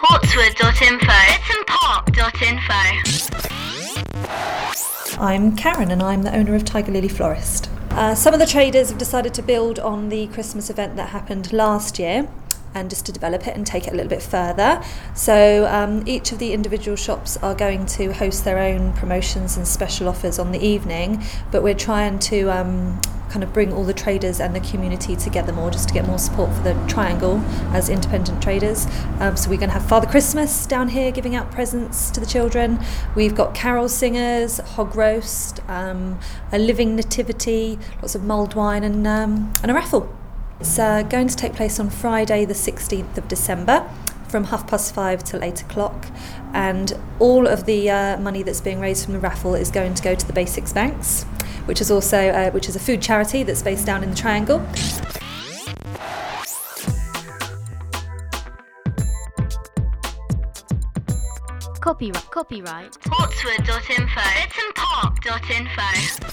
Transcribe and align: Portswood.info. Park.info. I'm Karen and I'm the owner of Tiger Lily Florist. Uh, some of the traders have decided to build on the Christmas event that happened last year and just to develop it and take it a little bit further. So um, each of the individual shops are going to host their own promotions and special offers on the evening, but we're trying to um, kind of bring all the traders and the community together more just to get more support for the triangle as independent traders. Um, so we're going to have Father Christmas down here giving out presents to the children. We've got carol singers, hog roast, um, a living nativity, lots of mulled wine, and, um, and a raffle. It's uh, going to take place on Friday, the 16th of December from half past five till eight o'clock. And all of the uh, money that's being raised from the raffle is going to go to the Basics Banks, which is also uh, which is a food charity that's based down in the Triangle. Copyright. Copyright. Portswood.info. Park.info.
Portswood.info. 0.00 1.12
Park.info. 1.66 2.72
I'm 5.20 5.54
Karen 5.54 5.90
and 5.90 6.02
I'm 6.02 6.22
the 6.22 6.34
owner 6.34 6.54
of 6.54 6.64
Tiger 6.64 6.90
Lily 6.90 7.08
Florist. 7.08 7.68
Uh, 7.90 8.14
some 8.14 8.32
of 8.32 8.40
the 8.40 8.46
traders 8.46 8.88
have 8.88 8.96
decided 8.96 9.34
to 9.34 9.42
build 9.42 9.78
on 9.78 10.08
the 10.08 10.28
Christmas 10.28 10.70
event 10.70 10.96
that 10.96 11.10
happened 11.10 11.52
last 11.52 11.98
year 11.98 12.26
and 12.72 12.88
just 12.88 13.04
to 13.06 13.12
develop 13.12 13.46
it 13.46 13.54
and 13.54 13.66
take 13.66 13.86
it 13.88 13.92
a 13.92 13.96
little 13.96 14.08
bit 14.08 14.22
further. 14.22 14.82
So 15.14 15.66
um, 15.66 16.02
each 16.06 16.32
of 16.32 16.38
the 16.38 16.54
individual 16.54 16.96
shops 16.96 17.36
are 17.38 17.54
going 17.54 17.84
to 17.86 18.14
host 18.14 18.46
their 18.46 18.58
own 18.58 18.94
promotions 18.94 19.58
and 19.58 19.68
special 19.68 20.08
offers 20.08 20.38
on 20.38 20.50
the 20.50 20.64
evening, 20.66 21.22
but 21.52 21.62
we're 21.62 21.74
trying 21.74 22.18
to 22.20 22.50
um, 22.50 22.98
kind 23.30 23.44
of 23.44 23.52
bring 23.52 23.72
all 23.72 23.84
the 23.84 23.94
traders 23.94 24.40
and 24.40 24.54
the 24.54 24.60
community 24.60 25.16
together 25.16 25.52
more 25.52 25.70
just 25.70 25.88
to 25.88 25.94
get 25.94 26.06
more 26.06 26.18
support 26.18 26.52
for 26.52 26.62
the 26.62 26.74
triangle 26.88 27.38
as 27.72 27.88
independent 27.88 28.42
traders. 28.42 28.86
Um, 29.20 29.36
so 29.36 29.48
we're 29.48 29.56
going 29.56 29.70
to 29.70 29.74
have 29.74 29.86
Father 29.86 30.06
Christmas 30.06 30.66
down 30.66 30.88
here 30.88 31.10
giving 31.12 31.34
out 31.34 31.50
presents 31.50 32.10
to 32.10 32.20
the 32.20 32.26
children. 32.26 32.84
We've 33.14 33.34
got 33.34 33.54
carol 33.54 33.88
singers, 33.88 34.58
hog 34.58 34.96
roast, 34.96 35.60
um, 35.68 36.18
a 36.52 36.58
living 36.58 36.96
nativity, 36.96 37.78
lots 37.96 38.14
of 38.14 38.24
mulled 38.24 38.54
wine, 38.54 38.82
and, 38.82 39.06
um, 39.06 39.52
and 39.62 39.70
a 39.70 39.74
raffle. 39.74 40.14
It's 40.58 40.78
uh, 40.78 41.02
going 41.02 41.28
to 41.28 41.36
take 41.36 41.54
place 41.54 41.80
on 41.80 41.88
Friday, 41.88 42.44
the 42.44 42.54
16th 42.54 43.16
of 43.16 43.28
December 43.28 43.88
from 44.30 44.44
half 44.44 44.66
past 44.66 44.94
five 44.94 45.24
till 45.24 45.42
eight 45.42 45.60
o'clock. 45.60 46.06
And 46.52 46.92
all 47.18 47.46
of 47.46 47.66
the 47.66 47.90
uh, 47.90 48.16
money 48.18 48.42
that's 48.42 48.60
being 48.60 48.80
raised 48.80 49.04
from 49.04 49.14
the 49.14 49.20
raffle 49.20 49.54
is 49.54 49.70
going 49.70 49.94
to 49.94 50.02
go 50.02 50.14
to 50.14 50.26
the 50.26 50.32
Basics 50.32 50.72
Banks, 50.72 51.24
which 51.70 51.80
is 51.80 51.88
also 51.92 52.30
uh, 52.30 52.50
which 52.50 52.68
is 52.68 52.74
a 52.74 52.80
food 52.80 53.00
charity 53.00 53.44
that's 53.44 53.62
based 53.62 53.86
down 53.86 54.02
in 54.02 54.10
the 54.10 54.16
Triangle. 54.16 54.58
Copyright. 61.80 62.30
Copyright. 62.32 62.90
Portswood.info. 63.02 64.20
Park.info. 64.74 66.29